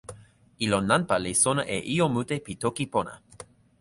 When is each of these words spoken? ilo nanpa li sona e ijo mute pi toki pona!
ilo 0.67 0.79
nanpa 0.89 1.15
li 1.23 1.33
sona 1.43 1.63
e 1.75 1.77
ijo 1.93 2.07
mute 2.15 2.35
pi 2.45 2.53
toki 2.61 2.85
pona! 2.93 3.13